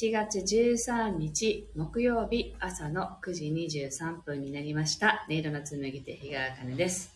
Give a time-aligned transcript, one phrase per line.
[0.00, 3.44] 7月13日木曜日朝の9時
[3.90, 5.26] 23分になりました。
[5.28, 7.12] 音色の紡ぎ手日川茜です。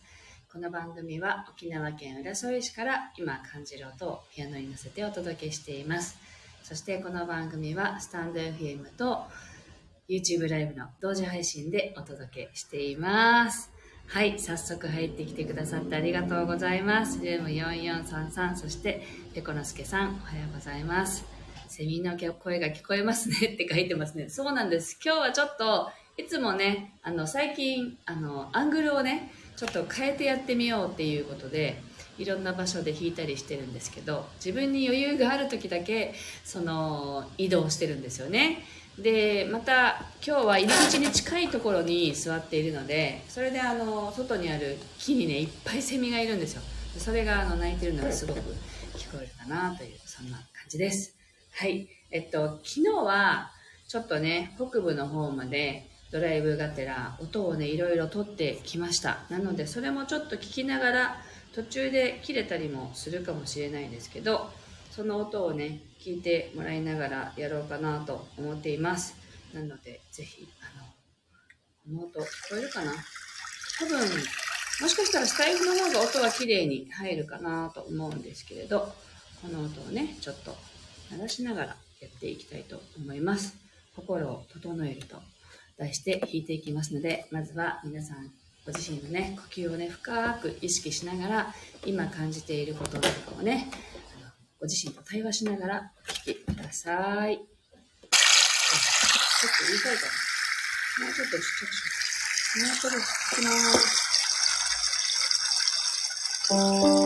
[0.51, 6.17] この番組は沖縄県浦添市から今感じる音をピアノに乗せてお届けしています。
[6.61, 9.27] そしてこの番組はスタンド FM と
[10.09, 13.71] YouTube ライブの同時配信でお届けしています。
[14.07, 17.19] はい、早速入ってきてくださってありがとうございます。
[17.19, 21.32] ルーム4433、そしてペコのすけさん、おはようございます。
[21.73, 24.29] セミの声が聞こえますねって書いてますね。
[24.29, 24.99] そうなんです。
[25.03, 31.81] 今日はちょっと、いつもね、あの、最近、あの、アングルをね、ちょっと変えてやってみようっていうことで、
[32.19, 38.63] いろんな場所で弾いたりしてるんですけど、自分に余裕がある時だけ、その、移動してるんですよね。
[38.99, 46.61] でまた今日は入り口に近いところに座っているのでそれであの外にある木にねいっぱいセミがいるんですよ
[46.99, 48.39] それがあの鳴いてるのがすごく
[48.95, 51.22] 聞こえるかなというそんな感じです
[51.55, 51.87] はい。
[52.11, 53.51] えっと昨日は
[53.87, 59.19] ちょっとね北部の方までドライブがてら音をねいろいろ取ってきました。
[59.29, 61.17] なのでそれもちょっと聞きながら
[61.53, 64.49] 途中で切れたりもするかもしれないんですけど
[64.91, 69.15] その音をね聞いてもらいながらやろうかなと思っています。
[69.53, 70.87] なのでぜひあの
[71.85, 72.93] この音聞こえるかな？
[73.79, 78.91] 多分もしかしたらスタイフの方が音は綺麗に入るかなと思うんですけれど
[79.41, 80.55] この音をねちょっと
[81.13, 81.75] 鳴らしながらや
[82.07, 83.55] っていきたいと思います
[83.95, 85.17] 心を整えると
[85.77, 88.31] 題して弾いていきますのでまずは皆さん
[88.65, 91.53] ご自身のね呼吸をね深く意識しながら
[91.85, 93.07] 今感じていることとか
[93.39, 93.69] をね
[94.63, 97.35] ご自身と対話しながらお聞きください。
[97.35, 101.05] ちょっと言いたいかな。
[101.05, 101.83] もうちょっとちっちゃくし
[102.59, 102.67] よう。
[102.67, 103.51] もうちょっと聞きま
[106.97, 107.02] す。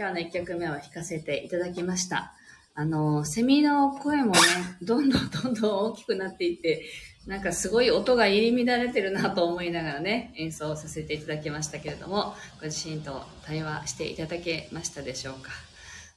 [0.00, 2.32] 今日の1曲目を弾かせていただきました。
[2.74, 4.38] あの、セミの声もね、
[4.80, 6.86] どんどんどんどん大きくなっていって、
[7.26, 15.50] なんかすごい音が入り乱れてるなと思いながらね、演奏させていただきましたけれども、ご自身と対話していただけましたでしょうか。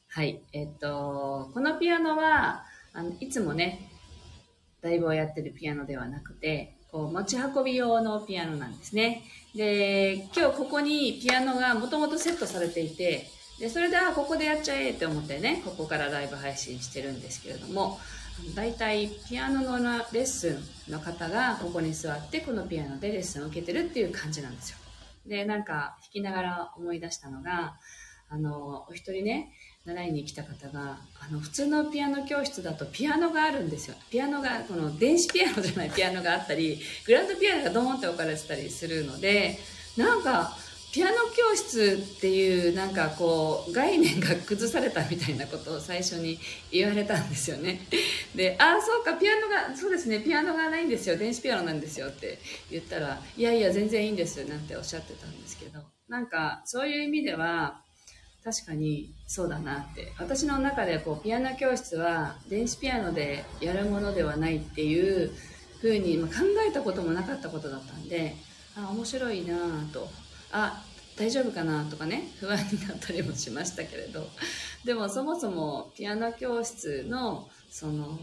[0.07, 0.41] はい。
[0.53, 2.63] えっと、このピアノは、
[2.93, 3.91] あのいつもね、
[4.81, 9.23] ライブをやってるピアノではなくて、こう持ち運び用のピアノなんですね。
[9.53, 13.27] で、今日ここにピアノがもともとセットされていて、
[13.59, 17.99] で、それで、あ、ここでやっちゃえって思ってね、ここからライブ配信してるんですけれども、
[18.55, 24.77] 大体ピアノのレッスンの方がここに座ってこのピアノでレッスンを受けてるっていう感じなんですよ。
[25.27, 27.75] で、なんか弾きながら思い出したのが、
[28.29, 29.53] あの、お一人ね、
[29.85, 33.95] 習いに来た方が、あの、普通のピアノ教室だとピアノがあるんですよ。
[34.09, 39.59] ピアノが、この電子ピアノじゃないピアノがあったり、グランドピアノがドーンって置かれてたりするので、
[39.97, 40.57] なんか、
[40.93, 46.37] ピアノ教室っていうなんかこう概念が崩されたみたいなことを最初に
[46.71, 47.81] 言われたんですよね。
[48.35, 51.17] で「ああそうかピアノがそうですねピアノがないんですよ。
[51.17, 52.37] 電子ピアノなんですよ」って
[52.69, 55.79] 言ったら「いやいや全然いいんです」なんておっしゃってたんですけど。
[56.07, 57.81] なんかそういう意味では
[58.43, 60.13] 確かにそうだなって。
[60.19, 65.31] 私の中でこうピアノ教室は電子ピアノでやるものではないっていう
[65.81, 66.35] ふうに、ま考
[66.69, 68.35] えたこともなかったことだったんで
[68.75, 69.55] あ面白いな
[69.91, 70.07] と
[70.53, 70.83] あ
[71.17, 74.27] 大丈夫かなとかね不安になったりもしましたけれど。
[74.85, 78.17] でもそもそもピアノ教室のその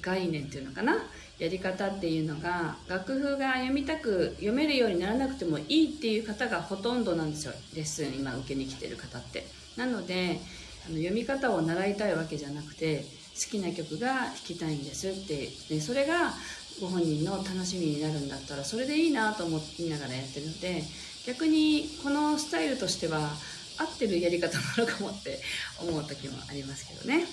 [0.00, 0.96] 概念っていうのかな
[1.38, 7.52] やり方っていうのが楽譜が読みたく読めるようにならなくてもいいっていう方がほとんどなんですよ。
[7.74, 9.46] レッスン今受けに来てる方って。
[9.76, 10.38] なので
[10.86, 16.32] あの読み方を習いたいわけじゃなくて好きな曲が弾きたいんですってでそれが
[16.80, 20.82] ご本人の楽しみになるんだったらそれでいいなと思いながらやってるので
[21.26, 23.30] 逆にこのスタイルとしては
[23.78, 25.38] 合ってるやり方なのかもって
[25.80, 27.24] 思う時もありますけどね。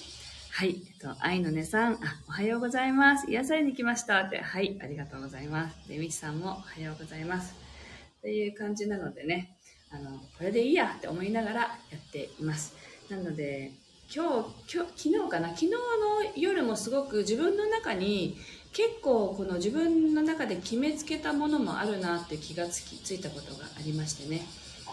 [0.51, 0.69] はい。
[0.69, 1.97] えっと、愛のねさん、あ、
[2.27, 3.29] おはようございます。
[3.29, 4.41] 癒されに来ましたって。
[4.41, 4.77] はい。
[4.81, 5.87] ありがとうございます。
[5.87, 7.53] で、みちさんもおはようございます。
[8.21, 9.57] という感じなのでね、
[9.91, 12.75] あの、これでいいやって思いながらやっています。
[13.09, 13.71] なので、
[14.13, 15.49] 今日、今日、昨日かな？
[15.49, 15.77] 昨日の
[16.35, 18.37] 夜もすごく自分の中に
[18.73, 24.45] 結構この自分の中で決めつけたものもあるなって気がつきついたことがありましてね。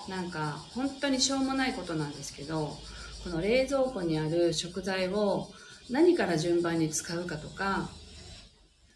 [0.09, 2.77] なんか本当にしょうもないことなんですけど
[3.25, 5.49] この冷蔵庫にある食材を
[5.91, 7.91] 何から順番に使うかとか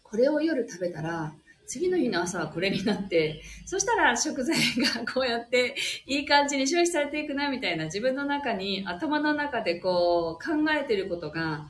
[0.03, 1.33] これを夜食べたら
[1.67, 5.73] 次の日の朝はこれになって、そしたら食材がこうやって
[6.05, 11.69] いい感じに消費されていくなみたいな自分の中に頭の中でこう考えてることが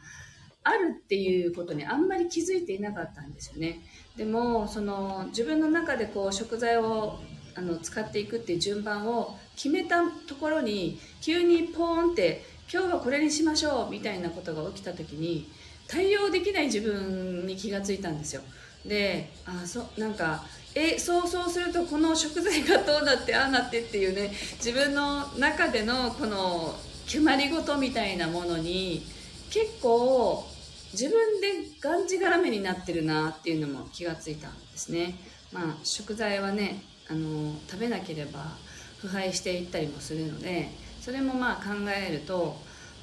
[0.63, 3.81] あるっていうことにあんまり気づいていなかったんですよね。
[4.15, 7.19] でもその自分の中でこう食材を
[7.55, 15.51] あの使っていくっていう順番を決めたところに急にポーンって今日はこれにしましょうみたいなことが起きた時に
[15.87, 18.41] 対応できない自分に気がついたんですよ。
[18.85, 20.43] であそなんか
[20.73, 26.75] えそうそうするとこの食材がどうなってああなってっていうね自分の中でのこの
[27.05, 29.05] 決まり事みたいなものに
[29.49, 30.47] 結構
[30.93, 31.47] 自分で
[31.79, 35.15] がんじがらめになってるなっていうのも気がついたんですね。
[35.51, 38.57] まあ、食材はねあの食べなければ
[38.99, 40.69] 腐敗していったりもするので
[41.01, 42.57] それもまあ考えると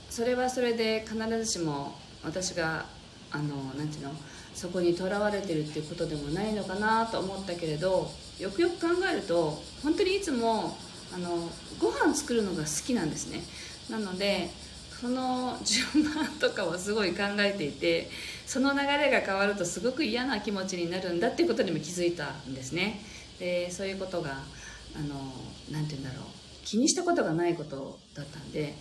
[0.08, 2.86] それはそれで必ずしも私が
[3.30, 4.12] あのなんていうの
[4.54, 10.76] そこにとらわれてるっていうことでもないのかなと思ったけれどよくよく考えると本当にいつも
[11.14, 13.42] あのご飯作るのが好きなんですね
[13.90, 14.50] なので
[15.00, 18.08] その順番とかをすごい考えていて
[18.46, 23.00] その流れが変わるとすごく嫌な気持ちになるんだっていうことにも気づいたんですね。
[23.38, 24.30] でそういうことが
[24.96, 25.14] あの
[25.70, 26.24] なて言うんだろう。
[26.64, 28.74] 気にしたことがないことだったんで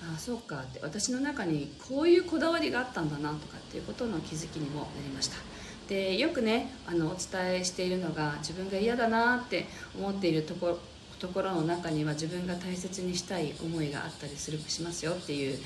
[0.00, 5.36] ああそうかって私の中にこういうこだわりがあったんだなとかっていうことの気づきにもなりました。
[5.88, 9.66] でよくねあのお伝えしているのが自分が嫌だなって
[9.98, 10.78] 思っているところ
[11.22, 15.56] ところの中には自分が大切にしたい思いがあったりするしますよっていう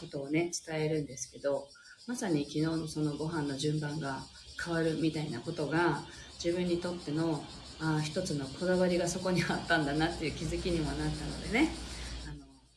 [0.00, 1.68] ことをね伝えるんですけど
[2.08, 4.20] まさに昨日のそのご飯の順番が
[4.64, 6.00] 変わるみたいなことが
[6.42, 7.44] 自分にとっての
[7.82, 11.93] あ一つのこだわりがそこにあったんだなっていう気づきにもなったのでね。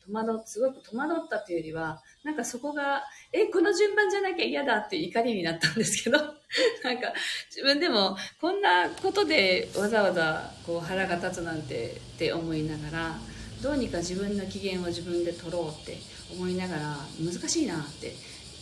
[0.07, 6.17] 戸惑すごく戸惑ったというよりはなんかそこがえこの順番じゃなきゃ嫌だっていう怒りになったんですけど
[6.83, 7.13] なんか
[7.49, 13.19] 自分でもこんなことでわざわざこう腹が立つなんてって思いながら
[13.61, 15.97] どうにか自分の機嫌を自分で取ろうって
[16.31, 18.13] 思いながら難しいなって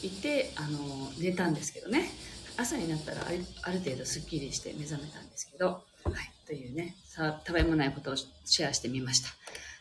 [0.02, 2.10] 言ってあの寝たんですけどね
[2.58, 9.30] 朝になったらある程度すっきりして目覚めたんですけど、はい、というねさたわいもないことをシェアしてみました。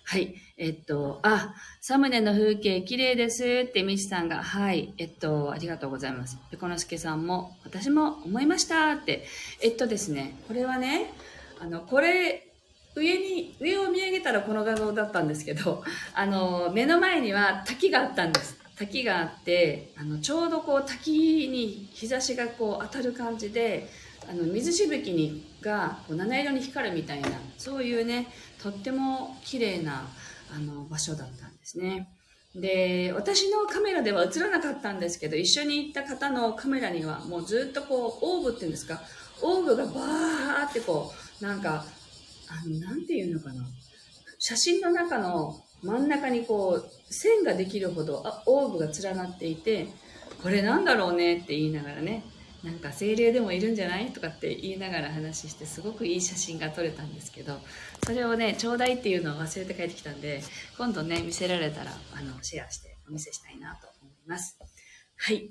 [0.07, 0.35] はい。
[0.59, 4.93] えっと、あ、サムネの風景綺麗ですってみちさんが、はい。
[4.99, 6.37] えっと、ありがとうございます。
[6.51, 9.25] ペコのすけさんも、私も思いましたって。
[9.63, 11.11] えっとですね、これはね、
[11.59, 12.47] あの、これ、
[12.95, 15.83] 上に、上を見上げたらこの画像だったんですけど、
[16.15, 18.59] あの、目の前には滝があったんです。
[18.77, 23.89] 滝があって、あの、ちょうどこう滝に日差しがこう当たる感じで、
[24.29, 28.27] あの水しぶきにがこう七色に光るみたいなそういうね
[28.65, 30.09] とっても綺麗な
[30.51, 32.09] あの場所だったんですね。
[32.55, 39.03] で私のカメラでは映らなかったんですけど一緒に行った方のカメラにはもうずっとこうオーブっていうんですか
[39.43, 41.85] オーブがバーってこうなんか
[42.49, 43.67] あのなんていうのかな。
[44.39, 49.89] 写真の中の真ん中にこう線ができるほどあオーブが連なっていて
[50.43, 52.25] これなんだろうねって言いながらね
[52.65, 57.59] なんか精霊でもいるんじゃないとかって言いながら話してすごくいい写真が撮れたんですけど
[58.07, 60.43] それをねちょうだいっていうのを忘れて帰ってきたんで
[60.79, 64.59] 今度ね見せられたらあのシェアしてお見せしたいなと思います。
[65.17, 65.51] はい。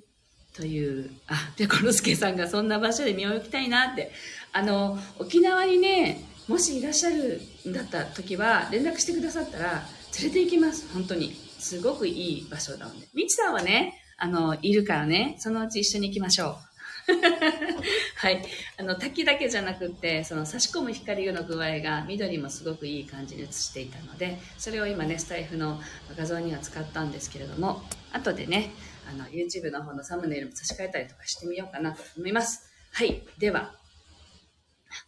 [0.55, 4.11] というあペコロスケさんがそんな場所で見置きたいなって。
[4.55, 9.83] あの沖縄にねもしいらっしゃるんだった時は連絡してくださったら
[10.21, 10.91] 連れて行きます。
[10.93, 11.33] 本当に。
[11.59, 13.07] すごくいい場所なので。
[13.13, 16.72] みちさんはねあのいるからねそのうち一緒に行きましょう。
[18.15, 18.43] はい。
[18.77, 25.81] あの、滝だけじゃなくて、その差し込む光の具合が緑もすごくいい感じに映していたので、それを今ね、スタイフの
[26.15, 28.71] 画像には使ったんですけれども、後でね、
[29.09, 32.71] あの、YouTube の方のサムネイルも差し替えたりとかしてみようかなと思います。
[32.91, 33.21] はい。
[33.37, 33.75] では、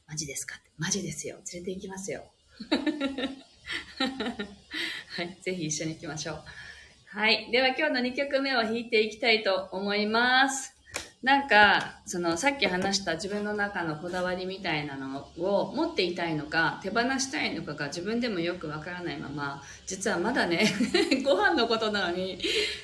[0.07, 1.37] マジですかマジですよ。
[1.53, 2.25] 連れて行きますよ。
[5.17, 5.37] はい。
[5.41, 6.43] ぜひ一緒に行きましょう。
[7.05, 7.49] はい。
[7.51, 10.74] では今日の2曲目を弾いていきたいと思います。
[11.25, 20.71] なんか、そのさっき話した自分の中のこだわりみたいなのを持っていたいのか、手放したいのかが自分でもよくわからないまま、実はまだね、
[21.25, 22.39] ご飯のことなのに、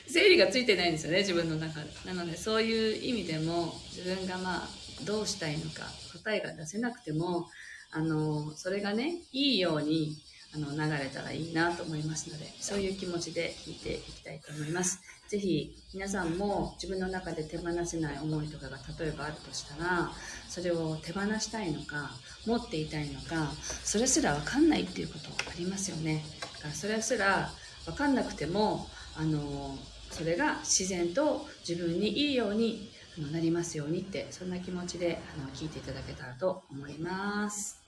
[0.07, 1.91] 整理がついてないんですよね、自分の中で。
[2.03, 4.69] なので、そういう意味でも、自分がまあ、
[5.03, 7.47] どうしたいのか、答えが出せなくても、
[7.91, 10.17] あの、それがね、いいように、
[10.55, 14.99] あの、流れたらいいなと思いますので、そういう気持ちで弾いていきたいと思います。
[15.31, 20.11] ぜひ皆さんも自分の中で手放せない思いとかが例えばあるとしたら
[20.49, 22.11] それを手放したいのか
[22.45, 23.49] 持っていたいのか
[23.85, 27.49] それすら分かんないっていうことありますよねだからそれすら
[27.85, 29.77] 分かんなくてもあの
[30.09, 32.91] それが自然と自分にいいように
[33.31, 37.80] なりますようにってそんな気持ちであの聞いていただけたらと思います。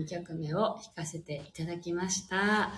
[0.00, 2.72] 2曲目を弾かせていただきました。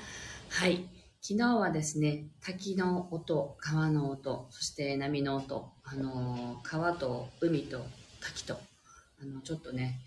[0.49, 0.89] はい。
[1.21, 7.85] 昨日はですね、滝の音、川の音、そして波の音、あのー川と海と
[8.21, 8.59] 滝と、
[9.21, 10.01] あの、ちょっとね、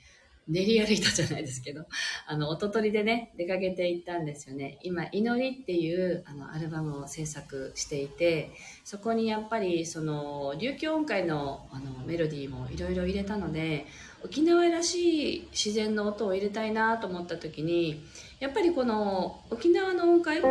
[0.49, 1.85] 練り歩いたじゃないですけど、
[2.27, 4.77] あの、音取りでね、出かけていったんですよね。
[4.83, 8.51] 今、祈りっていうあのアルバムを制作していて、
[8.83, 13.85] そこにやっぱり、その、琉球音階のあのメロディーもいろいろ入れたので、
[14.25, 18.03] 沖縄らしい自然の音を入れたいなと思った時に、
[18.39, 20.47] やっぱりこの沖縄の音階、こ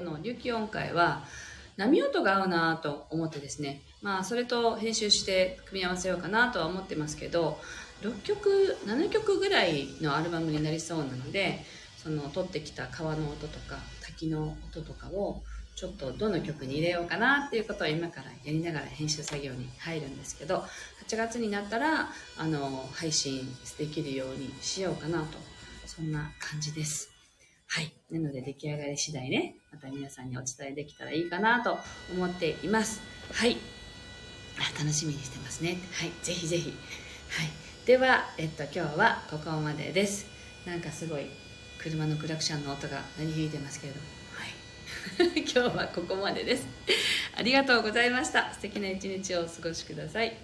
[0.00, 1.24] の琉球音階は、
[1.76, 7.58] 波音が合うなと思ってですね、まあ、それと編集して組み合わせようかなとは思ってますけど、
[8.02, 11.64] 6曲7曲ぐらいのアルバムになりそうなので
[11.96, 15.42] その撮ってきた川の音とか滝の音とかを
[15.76, 20.64] ちょっとどの曲に入れようかなっていうことを今からやりながら編集作業に入るんですけど
[21.06, 23.46] 8月になったらあの配信
[23.78, 25.38] できるようにしようかなと
[25.84, 27.10] そんな感じです。
[27.68, 27.92] はい。
[28.10, 31.78] なので出来上がり次第ねまた皆さんにお伝えできたらいいかなと
[32.12, 33.02] 思っています。
[33.32, 33.58] はい。
[34.78, 35.78] 楽しみにしてますね。
[35.92, 36.12] はい。
[36.22, 36.70] ぜひぜひ。
[36.70, 37.50] はい。
[37.86, 40.26] では、えっと、今日はここまでです。
[40.64, 41.26] なんかすごい
[41.78, 44.06] 車のクラクションの音が鳴り響いてますけれども、
[45.36, 46.66] 今日はここまでです。
[47.36, 48.52] ありがとうございました。
[48.52, 50.36] 素敵な一日をお過ごしください。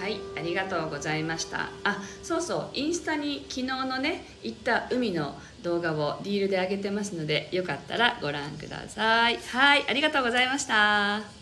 [0.00, 1.70] はい、ありがとうございました。
[1.84, 9.38] あ、そうそう、インスタに昨日のね、行った海の動画をリールで上げてますので、よかったらご覧ください。
[9.38, 11.37] はい、ありがとうございました。